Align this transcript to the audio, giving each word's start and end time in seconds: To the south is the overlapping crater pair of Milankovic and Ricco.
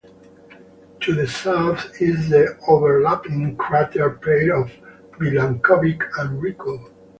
To 1.01 1.13
the 1.13 1.27
south 1.27 2.01
is 2.01 2.29
the 2.29 2.57
overlapping 2.67 3.55
crater 3.55 4.09
pair 4.09 4.55
of 4.59 4.71
Milankovic 5.19 6.01
and 6.17 6.41
Ricco. 6.41 6.89